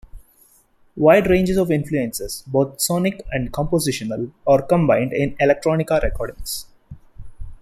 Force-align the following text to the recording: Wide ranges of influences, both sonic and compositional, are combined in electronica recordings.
Wide 0.95 1.29
ranges 1.29 1.57
of 1.57 1.69
influences, 1.69 2.43
both 2.47 2.81
sonic 2.81 3.21
and 3.31 3.53
compositional, 3.53 4.31
are 4.47 4.63
combined 4.63 5.13
in 5.13 5.35
electronica 5.37 6.01
recordings. 6.01 6.65